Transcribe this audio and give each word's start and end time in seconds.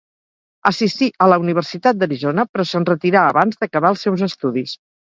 Assistí 0.69 1.09
a 1.25 1.27
la 1.33 1.37
Universitat 1.43 2.01
d'Arizona, 2.01 2.49
però 2.55 2.69
se'n 2.73 2.91
retirà 2.95 3.29
abans 3.35 3.63
d'acabar 3.63 3.97
els 3.97 4.09
seus 4.09 4.31
estudis. 4.33 4.79